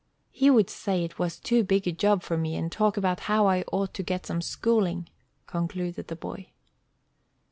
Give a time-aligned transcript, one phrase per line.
[0.31, 3.45] "He would say it was too big a job for me, and talk about how
[3.45, 5.07] I ought to get some schooling,"
[5.45, 6.47] concluded the boy.